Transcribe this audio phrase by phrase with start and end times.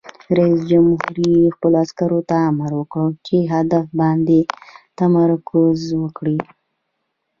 [0.37, 1.13] رئیس جمهور
[1.55, 4.39] خپلو عسکرو ته امر وکړ؛ پر هدف باندې
[4.97, 6.37] تمرکز وکړئ!